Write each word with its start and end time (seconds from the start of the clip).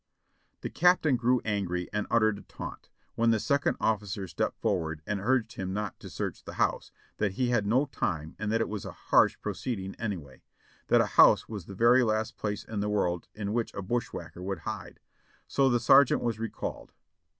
The 0.61 0.71
captain 0.71 1.15
grew 1.15 1.43
angry 1.45 1.87
and 1.93 2.07
uttered 2.09 2.39
a 2.39 2.41
taunt, 2.41 2.89
when 3.13 3.29
the 3.29 3.39
second 3.39 3.77
officer 3.79 4.27
stepped 4.27 4.57
forward 4.59 5.03
and 5.05 5.19
urged 5.19 5.53
him 5.53 5.73
not 5.73 5.99
to 5.99 6.09
search 6.09 6.43
the 6.43 6.53
house, 6.55 6.91
that 7.17 7.33
he 7.33 7.49
had 7.49 7.67
no 7.67 7.85
time 7.85 8.35
and 8.39 8.51
that 8.51 8.61
it 8.61 8.67
was 8.67 8.83
a 8.83 8.91
harsh 8.91 9.37
proceeding 9.43 9.93
anyway; 9.99 10.41
that 10.87 11.01
a 11.01 11.05
house 11.21 11.47
was 11.47 11.67
the 11.67 11.75
very 11.75 12.01
last 12.01 12.35
place 12.35 12.63
in 12.63 12.79
the 12.79 12.89
world 12.89 13.27
in 13.35 13.53
which 13.53 13.75
a 13.75 13.83
bush 13.83 14.07
whacker 14.11 14.41
would 14.41 14.61
hide. 14.61 14.99
So 15.47 15.69
the 15.69 15.79
sergeant 15.79 16.23
was 16.23 16.39
recalled. 16.39 16.93